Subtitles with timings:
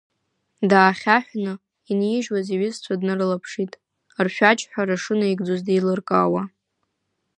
[0.69, 1.53] Даахьаҳәны,
[1.91, 3.73] инижьуаз иҩызцәа днарылаԥшит,
[4.25, 6.41] ршәаџьҳәара шынаигӡоз деилыркаауа.